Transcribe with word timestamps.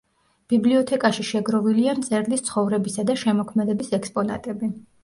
ბიბლიოთეკაში 0.53 1.25
შეგროვილია 1.27 1.95
მწერლის 2.01 2.45
ცხოვრებისა 2.51 3.09
და 3.13 3.21
შემოქმედების 3.27 3.97
ექსპონატები. 4.03 4.75